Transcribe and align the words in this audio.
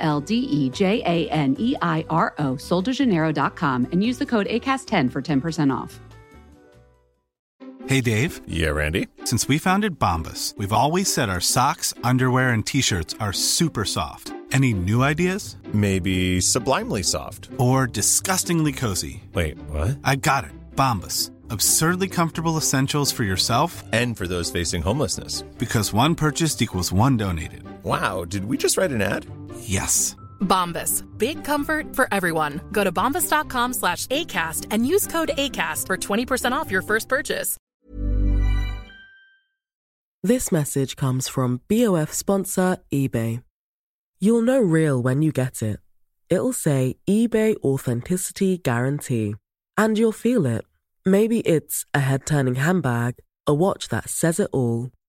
L 0.00 0.20
D 0.20 0.34
E 0.34 0.70
J 0.70 1.02
A 1.06 1.30
N 1.30 1.56
E 1.58 1.76
I 1.80 2.04
R 2.10 2.34
O, 2.38 2.54
soldejaneiro.com, 2.54 3.88
and 3.92 4.02
use 4.02 4.18
the 4.18 4.26
code 4.26 4.46
ACAST10 4.46 5.10
for 5.12 5.22
10% 5.22 5.72
off. 5.74 6.00
Hey, 7.86 8.00
Dave. 8.00 8.40
Yeah, 8.46 8.68
Randy. 8.68 9.08
Since 9.24 9.48
we 9.48 9.58
founded 9.58 9.98
Bombas, 9.98 10.56
we've 10.56 10.72
always 10.72 11.12
said 11.12 11.28
our 11.28 11.40
socks, 11.40 11.92
underwear, 12.04 12.50
and 12.50 12.64
t 12.64 12.80
shirts 12.82 13.16
are 13.18 13.32
super 13.32 13.84
soft. 13.84 14.32
Any 14.52 14.72
new 14.74 15.02
ideas? 15.02 15.56
Maybe 15.72 16.40
sublimely 16.40 17.02
soft. 17.02 17.48
Or 17.58 17.86
disgustingly 17.86 18.72
cozy. 18.72 19.22
Wait, 19.34 19.58
what? 19.70 19.98
I 20.04 20.16
got 20.16 20.44
it. 20.44 20.52
Bombas. 20.76 21.30
Absurdly 21.50 22.08
comfortable 22.08 22.56
essentials 22.56 23.10
for 23.10 23.24
yourself 23.24 23.82
and 23.92 24.16
for 24.16 24.28
those 24.28 24.50
facing 24.50 24.82
homelessness. 24.82 25.42
Because 25.58 25.92
one 25.92 26.14
purchased 26.14 26.62
equals 26.62 26.92
one 26.92 27.16
donated. 27.16 27.64
Wow, 27.82 28.24
did 28.24 28.44
we 28.44 28.56
just 28.56 28.76
write 28.76 28.92
an 28.92 29.02
ad? 29.02 29.26
Yes. 29.62 30.16
Bombas. 30.40 31.04
Big 31.18 31.44
comfort 31.44 31.94
for 31.94 32.08
everyone. 32.12 32.60
Go 32.72 32.84
to 32.84 32.92
bombas.com 32.92 33.72
slash 33.74 34.06
ACAST 34.06 34.66
and 34.70 34.86
use 34.86 35.06
code 35.06 35.30
ACAST 35.36 35.86
for 35.86 35.96
20% 35.96 36.52
off 36.52 36.70
your 36.70 36.82
first 36.82 37.08
purchase. 37.08 37.56
This 40.22 40.52
message 40.52 40.96
comes 40.96 41.28
from 41.28 41.62
BOF 41.68 42.12
sponsor 42.12 42.76
eBay. 42.92 43.42
You'll 44.20 44.42
know 44.42 44.60
real 44.60 45.00
when 45.02 45.22
you 45.22 45.32
get 45.32 45.62
it. 45.62 45.80
It'll 46.28 46.52
say 46.52 46.96
eBay 47.08 47.56
Authenticity 47.64 48.58
Guarantee. 48.58 49.34
And 49.78 49.96
you'll 49.96 50.12
feel 50.12 50.44
it. 50.44 50.66
Maybe 51.06 51.40
it's 51.40 51.86
a 51.94 52.00
head 52.00 52.26
turning 52.26 52.56
handbag, 52.56 53.14
a 53.46 53.54
watch 53.54 53.88
that 53.88 54.10
says 54.10 54.38
it 54.38 54.50
all, 54.52 54.90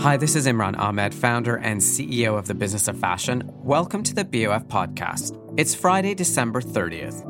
Hi, 0.00 0.16
this 0.16 0.34
is 0.34 0.46
Imran 0.46 0.78
Ahmed, 0.78 1.12
founder 1.12 1.56
and 1.56 1.78
CEO 1.78 2.38
of 2.38 2.46
the 2.46 2.54
Business 2.54 2.88
of 2.88 2.98
Fashion. 2.98 3.42
Welcome 3.56 4.02
to 4.04 4.14
the 4.14 4.24
BOF 4.24 4.66
podcast. 4.66 5.38
It's 5.58 5.74
Friday, 5.74 6.14
December 6.14 6.62
30th. 6.62 7.22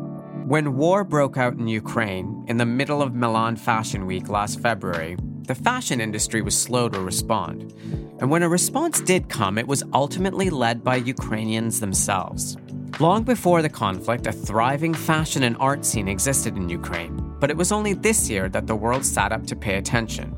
When 0.46 0.76
war 0.76 1.02
broke 1.02 1.36
out 1.36 1.54
in 1.54 1.66
Ukraine 1.66 2.44
in 2.46 2.58
the 2.58 2.64
middle 2.64 3.02
of 3.02 3.12
Milan 3.12 3.56
Fashion 3.56 4.06
Week 4.06 4.28
last 4.28 4.60
February, 4.60 5.16
the 5.48 5.54
fashion 5.56 6.00
industry 6.00 6.42
was 6.42 6.56
slow 6.56 6.88
to 6.88 7.00
respond. 7.00 7.74
And 8.20 8.30
when 8.30 8.44
a 8.44 8.48
response 8.48 9.00
did 9.00 9.28
come, 9.28 9.58
it 9.58 9.66
was 9.66 9.82
ultimately 9.92 10.48
led 10.48 10.84
by 10.84 10.94
Ukrainians 10.94 11.80
themselves. 11.80 12.56
Long 13.00 13.24
before 13.24 13.62
the 13.62 13.68
conflict, 13.68 14.28
a 14.28 14.32
thriving 14.32 14.94
fashion 14.94 15.42
and 15.42 15.56
art 15.58 15.84
scene 15.84 16.06
existed 16.06 16.56
in 16.56 16.68
Ukraine, 16.68 17.34
but 17.40 17.50
it 17.50 17.56
was 17.56 17.72
only 17.72 17.94
this 17.94 18.30
year 18.30 18.48
that 18.50 18.68
the 18.68 18.76
world 18.76 19.04
sat 19.04 19.32
up 19.32 19.44
to 19.48 19.56
pay 19.56 19.74
attention. 19.76 20.36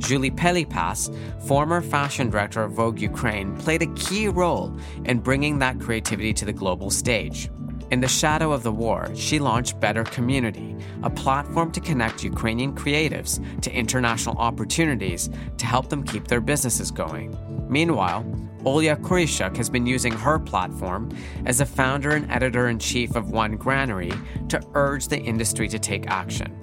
Julie 0.00 0.30
Pelipas, 0.30 1.10
former 1.46 1.80
fashion 1.80 2.30
director 2.30 2.64
of 2.64 2.72
Vogue 2.72 3.00
Ukraine, 3.00 3.56
played 3.58 3.82
a 3.82 3.94
key 3.94 4.28
role 4.28 4.74
in 5.04 5.20
bringing 5.20 5.58
that 5.58 5.78
creativity 5.78 6.32
to 6.32 6.44
the 6.44 6.52
global 6.52 6.90
stage. 6.90 7.50
In 7.90 8.00
the 8.00 8.08
shadow 8.08 8.52
of 8.52 8.62
the 8.62 8.72
war, 8.72 9.10
she 9.14 9.38
launched 9.38 9.78
Better 9.78 10.04
Community, 10.04 10.76
a 11.02 11.10
platform 11.10 11.70
to 11.72 11.80
connect 11.80 12.24
Ukrainian 12.24 12.74
creatives 12.74 13.40
to 13.62 13.72
international 13.72 14.36
opportunities 14.38 15.28
to 15.58 15.66
help 15.66 15.88
them 15.88 16.02
keep 16.04 16.28
their 16.28 16.40
businesses 16.40 16.90
going. 16.90 17.36
Meanwhile, 17.68 18.24
Olya 18.64 18.94
Kuryshchuk 18.94 19.56
has 19.56 19.70
been 19.70 19.86
using 19.86 20.12
her 20.12 20.38
platform 20.38 21.08
as 21.46 21.62
a 21.62 21.66
founder 21.66 22.10
and 22.10 22.30
editor 22.30 22.68
in 22.68 22.78
chief 22.78 23.16
of 23.16 23.30
One 23.30 23.56
Granary 23.56 24.12
to 24.50 24.60
urge 24.74 25.08
the 25.08 25.18
industry 25.18 25.66
to 25.68 25.78
take 25.78 26.08
action. 26.08 26.54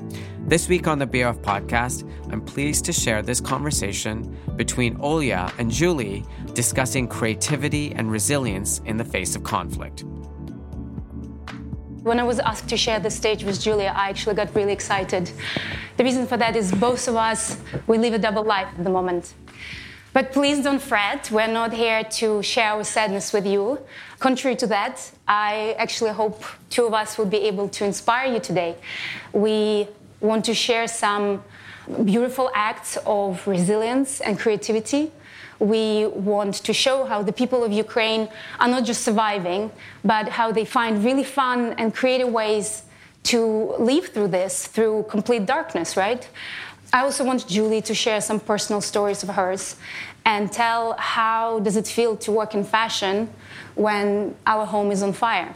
This 0.42 0.70
week 0.70 0.88
on 0.88 1.00
the 1.00 1.08
BOF 1.08 1.42
podcast, 1.42 2.08
I'm 2.32 2.42
pleased 2.42 2.86
to 2.86 2.94
share 2.94 3.24
this 3.24 3.42
conversation 3.42 4.38
between 4.56 4.96
Olya 4.98 5.52
and 5.58 5.72
Julie 5.72 6.24
discussing 6.54 7.08
creativity 7.08 7.94
and 7.96 8.12
resilience 8.12 8.80
in 8.86 8.98
the 8.98 9.06
face 9.06 9.36
of 9.36 9.44
conflict. 9.44 10.04
When 12.04 12.20
I 12.20 12.24
was 12.24 12.40
asked 12.40 12.70
to 12.70 12.78
share 12.78 13.00
the 13.00 13.10
stage 13.10 13.44
with 13.44 13.60
Julia, 13.60 13.92
I 13.96 14.10
actually 14.10 14.36
got 14.36 14.54
really 14.54 14.72
excited. 14.72 15.32
The 15.98 16.04
reason 16.04 16.28
for 16.28 16.38
that 16.38 16.56
is 16.56 16.72
both 16.72 17.08
of 17.08 17.16
us, 17.16 17.58
we 17.88 17.98
live 17.98 18.14
a 18.14 18.20
double 18.20 18.44
life 18.44 18.68
at 18.78 18.84
the 18.84 18.92
moment. 18.92 19.34
But 20.14 20.32
please 20.32 20.64
don't 20.64 20.82
fret, 20.82 21.30
we're 21.32 21.48
not 21.48 21.74
here 21.74 22.04
to 22.04 22.42
share 22.42 22.72
our 22.72 22.84
sadness 22.84 23.34
with 23.34 23.46
you. 23.46 23.80
Contrary 24.20 24.56
to 24.56 24.68
that, 24.68 25.12
I 25.28 25.76
actually 25.78 26.12
hope 26.12 26.44
two 26.70 26.86
of 26.86 26.94
us 26.94 27.18
will 27.18 27.28
be 27.28 27.38
able 27.38 27.70
to 27.70 27.86
inspire 27.86 28.34
you 28.34 28.40
today. 28.40 28.76
We 29.32 29.88
want 30.20 30.46
to 30.46 30.54
share 30.54 30.88
some 30.88 31.44
beautiful 32.04 32.50
acts 32.56 32.98
of 33.06 33.46
resilience 33.48 34.22
and 34.22 34.40
creativity. 34.40 35.12
We 35.60 36.08
want 36.08 36.56
to 36.56 36.74
show 36.74 37.06
how 37.06 37.22
the 37.22 37.34
people 37.34 37.64
of 37.64 37.72
Ukraine 37.72 38.30
are 38.60 38.68
not 38.68 38.86
just 38.86 39.04
surviving, 39.04 39.72
but 40.04 40.30
how 40.30 40.52
they 40.52 40.66
find 40.66 41.04
really 41.04 41.24
fun 41.24 41.74
and 41.74 41.94
creative 41.94 42.30
ways 42.30 42.84
to 43.24 43.76
live 43.78 44.08
through 44.08 44.30
this, 44.30 44.68
through 44.68 45.06
complete 45.10 45.46
darkness, 45.46 45.98
right? 45.98 46.28
I 46.94 47.02
also 47.02 47.24
want 47.24 47.48
Julie 47.48 47.82
to 47.84 47.94
share 47.94 48.22
some 48.22 48.40
personal 48.40 48.82
stories 48.82 49.22
of 49.24 49.30
hers 49.30 49.76
and 50.26 50.52
tell 50.52 50.94
how 50.98 51.60
does 51.60 51.76
it 51.76 51.88
feel 51.88 52.16
to 52.18 52.32
work 52.32 52.54
in 52.54 52.64
fashion 52.64 53.30
when 53.76 54.36
our 54.46 54.66
home 54.66 54.92
is 54.92 55.04
on 55.04 55.14
fire. 55.14 55.54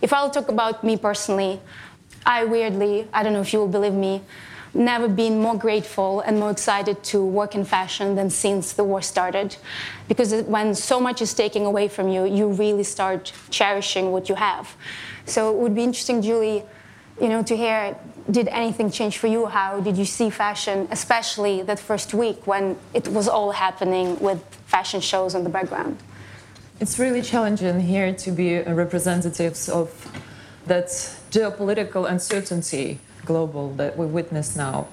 If 0.00 0.12
I'll 0.12 0.30
talk 0.30 0.48
about 0.48 0.82
me 0.82 0.96
personally, 0.96 1.60
I 2.26 2.44
weirdly, 2.44 3.06
I 3.12 3.22
don't 3.22 3.34
know 3.34 3.42
if 3.42 3.52
you 3.52 3.58
will 3.58 3.68
believe 3.68 3.92
me, 3.92 4.22
never 4.72 5.06
been 5.06 5.40
more 5.40 5.56
grateful 5.56 6.20
and 6.20 6.40
more 6.40 6.50
excited 6.50 7.02
to 7.04 7.24
work 7.24 7.54
in 7.54 7.64
fashion 7.64 8.14
than 8.14 8.30
since 8.30 8.72
the 8.72 8.82
war 8.82 9.02
started. 9.02 9.56
Because 10.08 10.34
when 10.42 10.74
so 10.74 10.98
much 10.98 11.22
is 11.22 11.32
taken 11.34 11.64
away 11.64 11.88
from 11.88 12.08
you, 12.08 12.24
you 12.24 12.48
really 12.48 12.82
start 12.82 13.32
cherishing 13.50 14.10
what 14.10 14.28
you 14.28 14.34
have. 14.34 14.74
So 15.26 15.54
it 15.54 15.58
would 15.58 15.74
be 15.74 15.84
interesting, 15.84 16.22
Julie, 16.22 16.64
you 17.20 17.28
know, 17.28 17.42
to 17.42 17.56
hear 17.56 17.96
did 18.30 18.48
anything 18.48 18.90
change 18.90 19.18
for 19.18 19.26
you? 19.26 19.46
How 19.46 19.80
did 19.80 19.96
you 19.96 20.04
see 20.04 20.30
fashion, 20.30 20.88
especially 20.90 21.62
that 21.62 21.78
first 21.78 22.14
week 22.14 22.46
when 22.46 22.76
it 22.92 23.08
was 23.08 23.28
all 23.28 23.52
happening 23.52 24.18
with 24.18 24.42
fashion 24.66 25.00
shows 25.00 25.34
in 25.34 25.44
the 25.44 25.50
background? 25.50 25.98
It's 26.80 26.98
really 26.98 27.22
challenging 27.22 27.80
here 27.80 28.12
to 28.14 28.30
be 28.30 28.60
representatives 28.60 29.68
of 29.68 29.88
that 30.66 30.86
geopolitical 31.30 32.08
uncertainty 32.10 32.98
global 33.24 33.72
that 33.74 33.96
we 33.96 34.06
witness 34.06 34.56
now. 34.56 34.88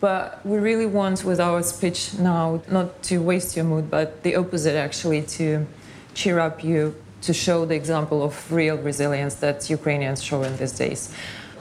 But 0.00 0.44
we 0.44 0.58
really 0.58 0.86
want 0.86 1.24
with 1.24 1.40
our 1.40 1.62
speech 1.62 2.14
now 2.18 2.62
not 2.70 3.02
to 3.04 3.22
waste 3.22 3.56
your 3.56 3.64
mood, 3.64 3.90
but 3.90 4.22
the 4.22 4.36
opposite 4.36 4.76
actually 4.76 5.22
to 5.22 5.66
cheer 6.14 6.38
up 6.38 6.62
you, 6.62 6.94
to 7.22 7.32
show 7.32 7.64
the 7.64 7.74
example 7.74 8.22
of 8.22 8.52
real 8.52 8.76
resilience 8.76 9.36
that 9.36 9.68
Ukrainians 9.70 10.22
show 10.22 10.42
in 10.42 10.56
these 10.58 10.72
days. 10.72 11.12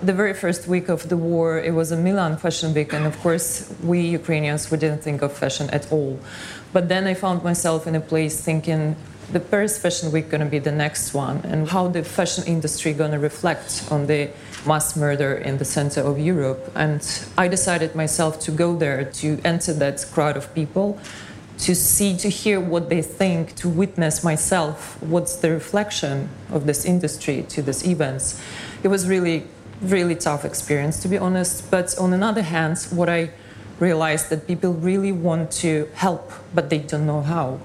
The 0.03 0.13
very 0.13 0.33
first 0.33 0.67
week 0.67 0.89
of 0.89 1.07
the 1.07 1.15
war, 1.15 1.57
it 1.57 1.73
was 1.73 1.91
a 1.91 1.97
Milan 1.97 2.35
Fashion 2.37 2.73
Week, 2.73 2.91
and 2.91 3.05
of 3.05 3.17
course, 3.21 3.73
we 3.81 4.01
Ukrainians, 4.01 4.69
we 4.69 4.77
didn't 4.77 5.01
think 5.01 5.21
of 5.21 5.31
fashion 5.31 5.69
at 5.69 5.89
all. 5.91 6.19
But 6.73 6.89
then 6.89 7.07
I 7.07 7.13
found 7.13 7.43
myself 7.43 7.87
in 7.87 7.95
a 7.95 8.01
place 8.01 8.41
thinking, 8.41 8.97
the 9.31 9.39
Paris 9.39 9.77
Fashion 9.77 10.11
Week 10.11 10.29
going 10.29 10.41
to 10.41 10.47
be 10.47 10.59
the 10.59 10.71
next 10.71 11.13
one, 11.13 11.37
and 11.45 11.69
how 11.69 11.87
the 11.87 12.03
fashion 12.03 12.43
industry 12.45 12.91
going 12.93 13.11
to 13.11 13.19
reflect 13.19 13.87
on 13.89 14.07
the 14.07 14.29
mass 14.67 14.97
murder 14.97 15.35
in 15.35 15.57
the 15.57 15.65
center 15.65 16.01
of 16.01 16.19
Europe. 16.19 16.71
And 16.75 17.01
I 17.37 17.47
decided 17.47 17.95
myself 17.95 18.39
to 18.41 18.51
go 18.51 18.75
there 18.75 19.05
to 19.05 19.39
enter 19.45 19.73
that 19.73 20.05
crowd 20.11 20.35
of 20.35 20.53
people, 20.53 20.99
to 21.59 21.73
see, 21.73 22.17
to 22.17 22.29
hear 22.29 22.59
what 22.59 22.89
they 22.89 23.01
think, 23.01 23.55
to 23.55 23.69
witness 23.69 24.25
myself 24.25 25.01
what's 25.01 25.37
the 25.37 25.51
reflection 25.51 26.29
of 26.51 26.65
this 26.65 26.83
industry 26.83 27.45
to 27.49 27.61
these 27.61 27.87
events. 27.87 28.41
It 28.83 28.89
was 28.89 29.07
really, 29.07 29.47
really 29.81 30.15
tough 30.15 30.45
experience, 30.45 31.01
to 31.01 31.07
be 31.07 31.17
honest. 31.17 31.69
But 31.69 31.97
on 31.97 32.13
another 32.13 32.41
hand, 32.41 32.77
what 32.91 33.09
I 33.09 33.31
realized 33.79 34.29
that 34.29 34.47
people 34.47 34.73
really 34.73 35.11
want 35.11 35.51
to 35.51 35.89
help, 35.95 36.31
but 36.53 36.69
they 36.69 36.79
don't 36.79 37.05
know 37.05 37.21
how. 37.21 37.59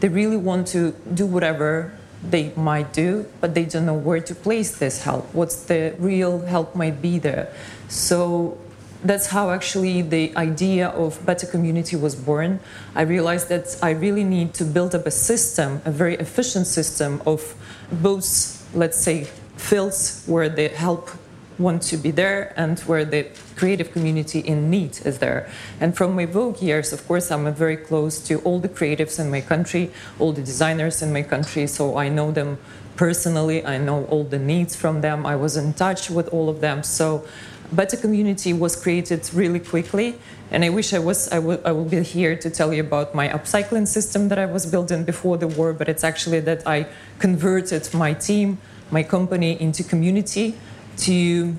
They 0.00 0.08
really 0.08 0.36
want 0.36 0.68
to 0.68 0.92
do 1.12 1.26
whatever 1.26 1.92
they 2.22 2.52
might 2.54 2.92
do, 2.92 3.26
but 3.40 3.54
they 3.54 3.64
don't 3.64 3.86
know 3.86 3.94
where 3.94 4.20
to 4.20 4.34
place 4.34 4.78
this 4.78 5.02
help. 5.02 5.34
What's 5.34 5.64
the 5.64 5.94
real 5.98 6.40
help 6.40 6.74
might 6.74 7.00
be 7.00 7.18
there. 7.18 7.52
So 7.88 8.58
that's 9.02 9.28
how 9.28 9.50
actually 9.50 10.02
the 10.02 10.36
idea 10.36 10.88
of 10.88 11.24
better 11.24 11.46
community 11.46 11.96
was 11.96 12.14
born. 12.14 12.60
I 12.94 13.02
realized 13.02 13.48
that 13.48 13.76
I 13.82 13.90
really 13.90 14.24
need 14.24 14.52
to 14.54 14.64
build 14.64 14.94
up 14.94 15.06
a 15.06 15.10
system, 15.10 15.80
a 15.84 15.90
very 15.90 16.16
efficient 16.16 16.66
system 16.66 17.22
of 17.24 17.54
both, 17.90 18.68
let's 18.74 18.98
say, 18.98 19.24
fields 19.56 20.22
where 20.26 20.48
the 20.48 20.68
help 20.68 21.10
want 21.60 21.82
to 21.82 21.96
be 21.96 22.10
there 22.10 22.52
and 22.56 22.78
where 22.80 23.04
the 23.04 23.28
creative 23.56 23.92
community 23.92 24.40
in 24.40 24.70
need 24.70 24.98
is 25.04 25.18
there. 25.18 25.48
And 25.78 25.96
from 25.96 26.16
my 26.16 26.26
Vogue 26.26 26.60
years, 26.62 26.92
of 26.92 27.06
course, 27.06 27.30
I'm 27.30 27.52
very 27.54 27.76
close 27.76 28.18
to 28.28 28.38
all 28.40 28.58
the 28.58 28.68
creatives 28.68 29.20
in 29.20 29.30
my 29.30 29.42
country, 29.42 29.90
all 30.18 30.32
the 30.32 30.42
designers 30.42 31.02
in 31.02 31.12
my 31.12 31.22
country, 31.22 31.66
so 31.66 31.98
I 31.98 32.08
know 32.08 32.30
them 32.32 32.58
personally. 32.96 33.64
I 33.64 33.78
know 33.78 34.04
all 34.06 34.24
the 34.24 34.38
needs 34.38 34.74
from 34.74 35.00
them. 35.00 35.26
I 35.26 35.36
was 35.36 35.56
in 35.56 35.74
touch 35.74 36.10
with 36.10 36.28
all 36.28 36.48
of 36.48 36.60
them. 36.60 36.82
So 36.82 37.24
Better 37.72 37.96
Community 37.96 38.52
was 38.52 38.74
created 38.74 39.30
really 39.32 39.60
quickly, 39.60 40.18
and 40.50 40.64
I 40.64 40.70
wish 40.70 40.92
I 40.92 40.98
was 40.98 41.28
I 41.30 41.38
will 41.38 41.60
I 41.64 41.70
will 41.70 41.84
be 41.84 42.02
here 42.02 42.34
to 42.36 42.50
tell 42.50 42.74
you 42.74 42.80
about 42.80 43.14
my 43.14 43.28
upcycling 43.28 43.86
system 43.86 44.28
that 44.28 44.38
I 44.40 44.46
was 44.46 44.66
building 44.66 45.04
before 45.04 45.36
the 45.38 45.46
war. 45.46 45.72
But 45.72 45.88
it's 45.88 46.02
actually 46.02 46.40
that 46.40 46.66
I 46.66 46.86
converted 47.20 47.94
my 47.94 48.12
team, 48.12 48.58
my 48.90 49.04
company 49.04 49.60
into 49.60 49.84
community 49.84 50.56
to 51.00 51.54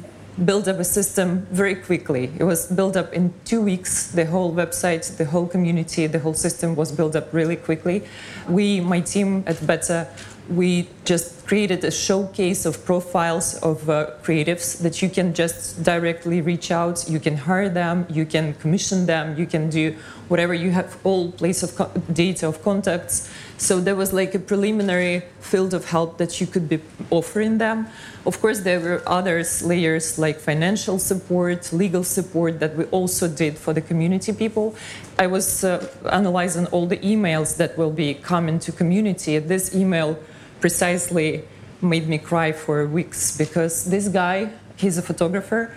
build 0.46 0.68
up 0.68 0.80
a 0.80 0.84
system 0.84 1.46
very 1.52 1.76
quickly. 1.76 2.32
It 2.40 2.44
was 2.44 2.68
built 2.68 2.96
up 2.96 3.14
in 3.14 3.34
two 3.46 3.62
weeks. 3.62 4.08
The 4.08 4.26
whole 4.26 4.54
website, 4.54 5.18
the 5.18 5.26
whole 5.26 5.48
community, 5.48 6.08
the 6.08 6.20
whole 6.20 6.34
system 6.34 6.76
was 6.76 6.92
built 6.92 7.16
up 7.16 7.34
really 7.34 7.56
quickly. 7.56 8.04
We, 8.48 8.80
my 8.80 9.02
team 9.02 9.44
at 9.46 9.66
Better, 9.66 10.08
we 10.50 10.90
just 11.06 11.46
created 11.46 11.84
a 11.84 11.92
showcase 11.92 12.66
of 12.66 12.84
profiles 12.86 13.56
of 13.56 13.90
uh, 13.90 14.12
creatives 14.24 14.82
that 14.82 15.02
you 15.02 15.10
can 15.10 15.34
just 15.34 15.84
directly 15.84 16.42
reach 16.42 16.72
out. 16.72 17.10
You 17.10 17.20
can 17.20 17.38
hire 17.38 17.70
them, 17.70 18.06
you 18.10 18.26
can 18.26 18.54
commission 18.56 19.06
them, 19.06 19.38
you 19.38 19.46
can 19.46 19.70
do 19.70 19.96
whatever 20.32 20.54
you 20.54 20.72
have, 20.72 20.98
all 21.04 21.30
place 21.34 21.62
of 21.62 21.76
co- 21.76 21.92
data 22.14 22.48
of 22.48 22.64
contacts. 22.64 23.30
So 23.58 23.82
there 23.82 23.98
was 23.98 24.14
like 24.14 24.34
a 24.34 24.40
preliminary 24.40 25.24
field 25.42 25.74
of 25.74 25.90
help 25.90 26.18
that 26.20 26.40
you 26.40 26.48
could 26.48 26.70
be 26.70 26.80
offering 27.10 27.58
them. 27.58 27.88
Of 28.26 28.40
course, 28.40 28.62
there 28.62 28.80
were 28.80 29.04
other 29.06 29.44
layers 29.62 30.18
like 30.18 30.40
financial 30.40 31.00
support, 31.00 31.74
legal 31.74 32.06
support 32.06 32.62
that 32.62 32.78
we 32.78 32.86
also 32.86 33.28
did 33.28 33.58
for 33.58 33.74
the 33.74 33.82
community 33.82 34.32
people. 34.32 34.74
I 35.20 35.28
was 35.28 35.66
uh, 35.66 35.86
analyzing 36.10 36.66
all 36.68 36.88
the 36.88 36.98
emails 37.00 37.58
that 37.58 37.78
will 37.78 37.92
be 37.92 38.14
coming 38.14 38.58
to 38.60 38.72
community. 38.72 39.38
This 39.40 39.76
email 39.76 40.18
precisely 40.62 41.44
made 41.82 42.08
me 42.08 42.18
cry 42.18 42.54
for 42.54 42.88
weeks 42.88 43.38
because 43.38 43.86
this 43.86 44.08
guy, 44.08 44.50
he's 44.78 44.98
a 44.98 45.02
photographer. 45.02 45.76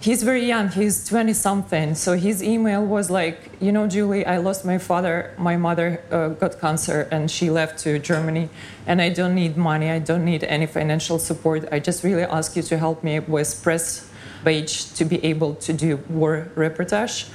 He's 0.00 0.22
very 0.22 0.44
young, 0.44 0.68
he's 0.68 1.04
20 1.08 1.32
something. 1.32 1.94
So 1.96 2.16
his 2.16 2.40
email 2.40 2.84
was 2.84 3.10
like, 3.10 3.50
You 3.60 3.72
know, 3.72 3.88
Julie, 3.88 4.24
I 4.24 4.38
lost 4.38 4.64
my 4.64 4.78
father. 4.78 5.34
My 5.36 5.56
mother 5.56 6.00
uh, 6.12 6.28
got 6.28 6.60
cancer 6.60 7.08
and 7.10 7.28
she 7.28 7.50
left 7.50 7.80
to 7.80 7.98
Germany. 7.98 8.48
And 8.86 9.02
I 9.02 9.08
don't 9.08 9.34
need 9.34 9.56
money, 9.56 9.90
I 9.90 9.98
don't 9.98 10.24
need 10.24 10.44
any 10.44 10.66
financial 10.66 11.18
support. 11.18 11.68
I 11.72 11.80
just 11.80 12.04
really 12.04 12.22
ask 12.22 12.54
you 12.54 12.62
to 12.62 12.78
help 12.78 13.02
me 13.02 13.18
with 13.18 13.60
press 13.60 14.08
page 14.44 14.92
to 14.94 15.04
be 15.04 15.24
able 15.24 15.56
to 15.56 15.72
do 15.72 15.96
war 16.08 16.48
reportage. 16.54 17.28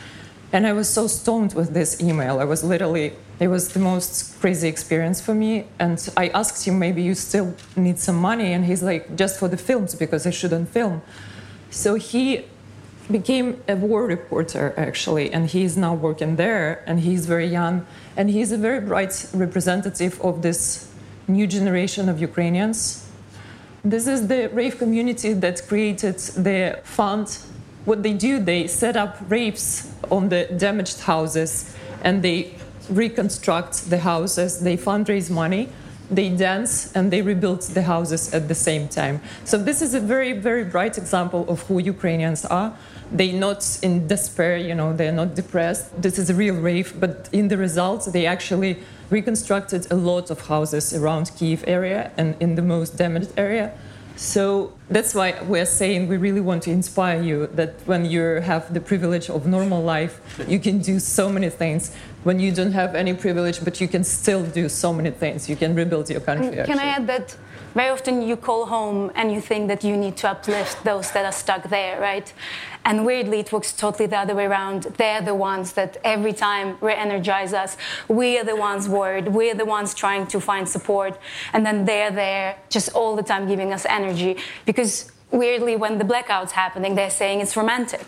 And 0.54 0.65
I 0.65 0.71
was 0.71 0.88
so 0.88 1.07
stoned 1.07 1.54
with 1.54 1.74
this 1.74 2.00
email. 2.00 2.39
I 2.39 2.45
was 2.45 2.63
literally, 2.63 3.12
it 3.39 3.50
was 3.50 3.74
the 3.74 3.80
most 3.80 4.39
crazy 4.39 4.69
experience 4.69 5.19
for 5.19 5.33
me. 5.33 5.65
And 5.80 5.98
I 6.15 6.30
asked 6.30 6.65
him, 6.65 6.80
maybe 6.80 7.01
you 7.01 7.15
still 7.15 7.56
need 7.75 8.00
some 8.00 8.15
money. 8.15 8.54
And 8.54 8.63
he's 8.63 8.83
like, 8.83 9.18
just 9.18 9.38
for 9.38 9.50
the 9.50 9.57
films, 9.57 9.95
because 9.95 10.25
I 10.25 10.30
shouldn't 10.30 10.69
film. 10.69 11.01
So 11.71 11.95
he 11.95 12.45
became 13.11 13.61
a 13.67 13.75
war 13.75 14.05
reporter, 14.05 14.73
actually. 14.77 15.31
And 15.31 15.50
he's 15.50 15.77
now 15.77 15.94
working 15.94 16.35
there. 16.35 16.83
And 16.88 17.00
he's 17.00 17.25
very 17.25 17.47
young. 17.47 17.85
And 18.17 18.29
he's 18.29 18.51
a 18.51 18.57
very 18.57 18.79
bright 18.79 19.25
representative 19.33 20.19
of 20.21 20.41
this 20.41 20.91
new 21.27 21.47
generation 21.47 22.09
of 22.09 22.19
Ukrainians. 22.19 23.09
This 23.83 24.07
is 24.07 24.27
the 24.27 24.47
rave 24.50 24.77
community 24.77 25.33
that 25.33 25.67
created 25.67 26.17
the 26.19 26.79
fund 26.83 27.38
what 27.85 28.01
they 28.01 28.13
do, 28.13 28.39
they 28.39 28.67
set 28.67 28.95
up 28.95 29.17
rapes 29.27 29.91
on 30.09 30.29
the 30.29 30.45
damaged 30.57 31.01
houses 31.01 31.75
and 32.01 32.23
they 32.23 32.55
reconstruct 32.89 33.89
the 33.89 34.00
houses, 34.00 34.61
they 34.61 34.77
fundraise 34.77 35.29
money, 35.29 35.69
they 36.09 36.29
dance, 36.29 36.94
and 36.95 37.11
they 37.11 37.21
rebuild 37.21 37.61
the 37.61 37.81
houses 37.81 38.33
at 38.33 38.47
the 38.47 38.55
same 38.55 38.88
time. 38.88 39.21
So, 39.45 39.57
this 39.57 39.81
is 39.81 39.94
a 39.94 40.00
very, 40.00 40.33
very 40.33 40.63
bright 40.63 40.97
example 40.97 41.45
of 41.50 41.61
who 41.63 41.79
Ukrainians 41.79 42.45
are. 42.45 42.73
They're 43.11 43.33
not 43.33 43.79
in 43.81 44.07
despair, 44.07 44.57
you 44.57 44.75
know, 44.75 44.94
they're 44.94 45.11
not 45.11 45.35
depressed. 45.35 46.01
This 46.01 46.17
is 46.17 46.29
a 46.29 46.33
real 46.33 46.55
rave, 46.55 47.00
but 47.00 47.29
in 47.31 47.47
the 47.47 47.57
results, 47.57 48.05
they 48.07 48.25
actually 48.25 48.79
reconstructed 49.09 49.91
a 49.91 49.95
lot 49.95 50.31
of 50.31 50.47
houses 50.47 50.94
around 50.94 51.31
Kiev 51.38 51.63
area 51.67 52.11
and 52.17 52.35
in 52.39 52.55
the 52.55 52.61
most 52.61 52.97
damaged 52.97 53.31
area. 53.38 53.71
So 54.15 54.71
that's 54.89 55.15
why 55.15 55.41
we're 55.44 55.65
saying 55.65 56.07
we 56.07 56.17
really 56.17 56.41
want 56.41 56.63
to 56.63 56.71
inspire 56.71 57.21
you 57.21 57.47
that 57.47 57.73
when 57.85 58.05
you 58.05 58.21
have 58.41 58.73
the 58.73 58.79
privilege 58.79 59.29
of 59.29 59.47
normal 59.47 59.81
life, 59.81 60.21
you 60.47 60.59
can 60.59 60.79
do 60.79 61.00
so 61.00 61.29
many 61.29 61.50
things. 61.50 61.95
When 62.23 62.39
you 62.39 62.51
don't 62.51 62.73
have 62.73 62.95
any 62.95 63.13
privilege, 63.13 63.63
but 63.63 63.81
you 63.81 63.88
can 63.88 64.03
still 64.03 64.45
do 64.45 64.69
so 64.69 64.94
many 64.94 65.11
things. 65.11 65.50
You 65.50 65.55
can 65.55 65.75
rebuild 65.75 66.09
your 66.09 66.21
country. 66.21 66.51
Can 66.51 66.59
actually. 66.59 66.79
I 66.79 66.85
add 66.85 67.07
that 67.07 67.35
very 67.74 67.90
often 67.90 68.22
you 68.22 68.38
call 68.38 68.66
home 68.66 69.12
and 69.16 69.31
you 69.31 69.42
think 69.42 69.68
that 69.68 69.84
you 69.84 69.98
need 69.98 70.16
to 70.18 70.30
uplift 70.30 70.84
those 70.84 71.12
that 71.12 71.25
are 71.25 71.31
stuck 71.31 71.70
there, 71.70 72.00
right? 72.00 72.31
And 72.86 73.06
weirdly, 73.06 73.40
it 73.40 73.52
works 73.52 73.72
totally 73.72 74.08
the 74.08 74.18
other 74.18 74.36
way 74.36 74.46
around. 74.46 74.84
They're 74.98 75.22
the 75.22 75.34
ones 75.34 75.74
that 75.74 75.98
every 76.04 76.34
time 76.34 76.78
re 76.81 76.94
energize 76.94 77.54
us. 77.54 77.78
We 78.08 78.38
are 78.38 78.44
the 78.44 78.56
ones 78.56 78.90
worried. 78.90 79.30
We're 79.30 79.56
the 79.56 79.66
ones 79.66 79.94
trying 79.94 80.28
to 80.28 80.40
find 80.42 80.68
support. 80.68 81.18
And 81.54 81.65
then 81.65 81.86
they're 81.86 82.12
there 82.12 82.58
just 82.70 82.89
all 82.94 83.15
the 83.15 83.24
time 83.24 83.48
giving 83.48 83.72
us 83.72 83.86
energy 83.86 84.38
because 84.65 85.12
weirdly 85.34 85.75
when 85.75 85.98
the 85.98 86.06
blackout's 86.06 86.54
happening 86.54 86.96
they're 86.96 87.10
saying 87.10 87.42
it's 87.42 87.58
romantic. 87.58 88.06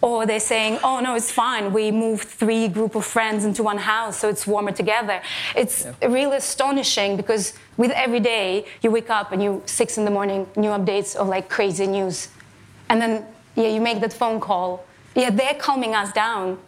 Or 0.00 0.26
they're 0.26 0.40
saying 0.40 0.78
oh 0.82 0.98
no 1.00 1.14
it's 1.14 1.30
fine. 1.30 1.72
We 1.72 1.92
moved 1.92 2.26
three 2.26 2.66
group 2.68 2.94
of 2.94 3.04
friends 3.04 3.44
into 3.44 3.62
one 3.62 3.78
house 3.78 4.18
so 4.18 4.28
it's 4.28 4.46
warmer 4.46 4.72
together. 4.72 5.22
It's 5.54 5.84
yeah. 5.84 6.08
really 6.08 6.36
astonishing 6.38 7.16
because 7.16 7.54
with 7.76 7.90
every 7.92 8.20
day 8.20 8.64
you 8.82 8.90
wake 8.90 9.10
up 9.10 9.30
and 9.32 9.42
you 9.42 9.62
six 9.66 9.98
in 9.98 10.04
the 10.04 10.10
morning 10.10 10.46
new 10.56 10.70
updates 10.70 11.14
of 11.14 11.28
like 11.28 11.48
crazy 11.48 11.86
news. 11.86 12.28
And 12.88 13.00
then 13.00 13.26
yeah 13.54 13.68
you 13.68 13.80
make 13.80 14.00
that 14.00 14.12
phone 14.12 14.40
call. 14.40 14.84
Yeah 15.14 15.30
they're 15.30 15.54
calming 15.54 15.94
us 15.94 16.12
down 16.12 16.58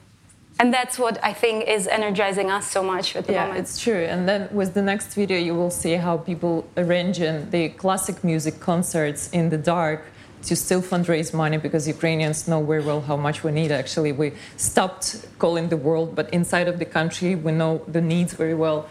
and 0.59 0.73
that's 0.73 0.99
what 0.99 1.23
I 1.23 1.33
think 1.33 1.67
is 1.69 1.87
energizing 1.89 2.51
us 2.51 2.71
so 2.71 2.83
much 2.83 3.17
at 3.17 3.27
the 3.27 3.33
yeah, 3.33 3.47
moment. 3.47 3.61
it's 3.61 3.81
true. 3.81 4.05
And 4.05 4.29
then 4.29 4.49
with 4.53 4.75
the 4.75 4.83
next 4.83 5.15
video, 5.15 5.39
you 5.39 5.55
will 5.55 5.71
see 5.71 5.95
how 5.95 6.17
people 6.17 6.67
arranging 6.77 7.51
the 7.51 7.71
classic 7.71 8.23
music 8.23 8.61
concerts 8.61 9.29
in 9.31 9.51
the 9.51 9.59
dark 9.59 10.05
to 10.45 10.55
still 10.55 10.83
fundraise 10.83 11.35
money 11.35 11.57
because 11.57 11.89
Ukrainians 11.89 12.47
know 12.47 12.63
very 12.63 12.83
well 12.83 13.01
how 13.01 13.17
much 13.17 13.43
we 13.43 13.51
need. 13.51 13.73
Actually, 13.73 14.13
we 14.13 14.33
stopped 14.57 15.27
calling 15.39 15.69
the 15.71 15.77
world, 15.77 16.15
but 16.15 16.33
inside 16.33 16.69
of 16.69 16.79
the 16.79 16.85
country, 16.85 17.35
we 17.35 17.51
know 17.51 17.83
the 17.89 18.01
needs 18.01 18.35
very 18.35 18.55
well. 18.55 18.87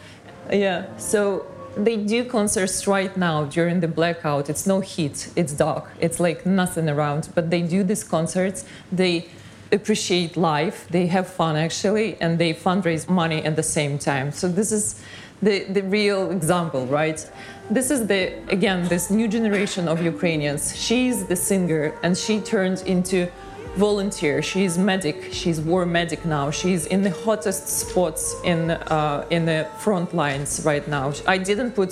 Yeah, 0.52 0.98
so 0.98 1.46
they 1.78 1.98
do 1.98 2.26
concerts 2.26 2.88
right 2.88 3.16
now 3.16 3.46
during 3.46 3.80
the 3.80 3.88
blackout. 3.88 4.50
It's 4.50 4.68
no 4.68 4.80
heat, 4.82 5.30
it's 5.36 5.54
dark, 5.54 5.92
it's 6.00 6.20
like 6.20 6.46
nothing 6.46 6.90
around, 6.90 7.30
but 7.36 7.50
they 7.52 7.62
do 7.62 7.84
these 7.84 8.04
concerts. 8.04 8.66
They 8.92 9.28
appreciate 9.74 10.38
life, 10.38 10.88
they 10.90 11.08
have 11.08 11.28
fun 11.28 11.56
actually, 11.56 12.18
and 12.22 12.38
they 12.38 12.54
fundraise 12.54 13.10
money 13.10 13.44
at 13.44 13.56
the 13.56 13.64
same 13.64 13.98
time. 13.98 14.32
So 14.32 14.48
this 14.48 14.72
is 14.72 15.02
the, 15.42 15.66
the 15.66 15.84
real 15.84 16.32
example, 16.32 16.86
right? 16.88 17.20
This 17.70 17.92
is 17.92 18.08
the 18.08 18.22
again 18.50 18.88
this 18.88 19.10
new 19.10 19.28
generation 19.28 19.88
of 19.88 20.02
Ukrainians. 20.02 20.76
She's 20.76 21.26
the 21.26 21.36
singer, 21.36 21.94
and 22.04 22.18
she 22.18 22.40
turned 22.40 22.84
into 22.86 23.28
volunteer. 23.76 24.42
She's 24.42 24.78
medic. 24.78 25.18
She's 25.32 25.60
war 25.60 25.86
medic 25.86 26.26
now. 26.26 26.52
She's 26.52 26.86
in 26.86 27.02
the 27.02 27.12
hottest 27.26 27.68
spots 27.68 28.36
in 28.44 28.72
uh, 28.72 29.26
in 29.30 29.46
the 29.46 29.68
front 29.80 30.14
lines 30.14 30.62
right 30.66 30.88
now. 30.88 31.14
I 31.28 31.38
didn't 31.38 31.72
put 31.72 31.92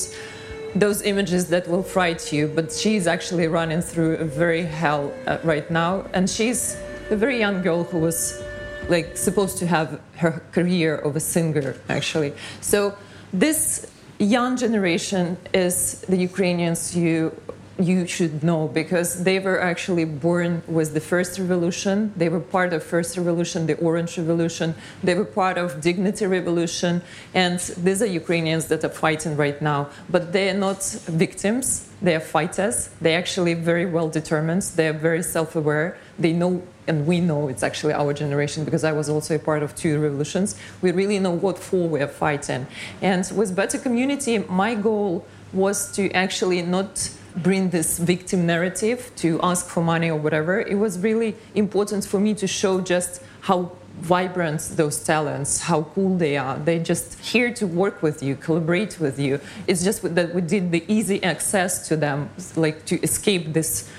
those 0.76 1.02
images 1.02 1.48
that 1.50 1.68
will 1.68 1.84
fright 1.84 2.32
you, 2.32 2.48
but 2.48 2.72
she's 2.72 3.06
actually 3.08 3.48
running 3.48 3.82
through 3.82 4.16
a 4.16 4.26
very 4.26 4.64
hell 4.64 5.12
uh, 5.28 5.38
right 5.44 5.70
now, 5.70 6.06
and 6.14 6.30
she's 6.30 6.78
a 7.12 7.16
very 7.16 7.38
young 7.38 7.62
girl 7.62 7.84
who 7.84 8.00
was 8.00 8.42
like 8.88 9.18
supposed 9.18 9.58
to 9.58 9.68
have 9.68 10.00
her 10.16 10.42
career 10.52 10.96
of 10.96 11.16
a 11.16 11.20
singer 11.20 11.76
actually. 11.90 12.34
So 12.62 12.98
this 13.34 13.92
young 14.18 14.56
generation 14.58 15.38
is 15.54 16.02
the 16.08 16.18
Ukrainians 16.18 16.96
you 16.96 17.36
you 17.82 18.08
should 18.08 18.44
know 18.44 18.68
because 18.68 19.24
they 19.24 19.40
were 19.40 19.60
actually 19.60 20.06
born 20.06 20.64
with 20.68 20.94
the 20.94 21.00
first 21.00 21.40
revolution. 21.40 22.14
They 22.16 22.30
were 22.30 22.40
part 22.40 22.74
of 22.74 22.84
first 22.84 23.18
revolution 23.18 23.68
the 23.68 23.76
orange 23.78 24.18
revolution. 24.18 24.76
They 25.04 25.16
were 25.16 25.26
part 25.26 25.58
of 25.58 25.82
dignity 25.82 26.26
revolution. 26.26 27.02
And 27.34 27.60
these 27.60 28.02
are 28.02 28.06
ukrainians 28.06 28.68
that 28.68 28.84
are 28.84 28.90
fighting 28.90 29.38
right 29.38 29.62
now. 29.62 29.90
But 30.10 30.34
they 30.34 30.50
are 30.50 30.58
not 30.58 30.84
victims. 31.08 31.90
They 32.02 32.16
are 32.16 32.20
fighters. 32.20 32.90
They're 33.00 33.18
actually 33.18 33.54
very 33.54 33.86
well 33.86 34.10
determined. 34.10 34.64
They're 34.76 34.94
very 34.94 35.24
self-aware. 35.24 35.98
They 36.20 36.34
know 36.34 36.64
and 36.88 37.06
we 37.06 37.20
know 37.20 37.48
it's 37.48 37.62
actually 37.62 37.94
our 37.94 38.12
generation 38.12 38.66
because 38.66 38.84
i 38.84 38.92
was 38.92 39.08
also 39.08 39.36
a 39.36 39.40
part 39.40 39.62
of 39.62 39.76
two 39.76 40.00
revolutions. 40.00 40.56
We 40.82 40.92
really 40.92 41.20
know 41.20 41.32
what 41.32 41.60
for 41.60 41.88
we 41.88 42.02
are 42.02 42.08
fighting. 42.08 42.66
And 43.02 43.24
with 43.36 43.56
better 43.56 43.78
community 43.78 44.40
my 44.40 44.74
goal 44.76 45.26
was 45.54 45.92
to 45.92 46.12
actually 46.12 46.62
not 46.64 47.10
bring 47.36 47.70
this 47.70 47.98
victim 47.98 48.46
narrative 48.46 49.12
to 49.18 49.40
ask 49.42 49.68
for 49.68 49.84
money 49.84 50.10
or 50.10 50.18
whatever. 50.18 50.60
It 50.62 50.76
was 50.76 51.00
really 51.00 51.36
important 51.56 52.06
for 52.06 52.20
me 52.20 52.34
to 52.36 52.48
show 52.48 52.82
just 52.82 53.22
how 53.42 53.72
vibrant 54.00 54.62
those 54.76 55.04
talents, 55.04 55.62
how 55.62 55.84
cool 55.84 56.18
they 56.18 56.38
are. 56.38 56.58
They're 56.58 56.84
just 56.84 57.20
here 57.20 57.54
to 57.54 57.68
work 57.68 58.02
with 58.02 58.24
you, 58.24 58.36
collaborate 58.36 59.00
with 59.00 59.20
you. 59.20 59.40
It's 59.68 59.84
just 59.84 60.16
that 60.16 60.34
we 60.34 60.42
did 60.42 60.72
the 60.72 60.84
easy 60.88 61.24
access 61.24 61.88
to 61.90 61.96
them, 61.96 62.30
like 62.56 62.86
to 62.86 63.02
escape 63.02 63.54
this 63.54 63.90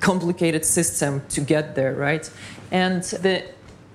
complicated 0.00 0.64
system 0.64 1.22
to 1.30 1.40
get 1.40 1.74
there, 1.74 1.94
right? 1.94 2.30
And 2.70 3.02
the 3.02 3.44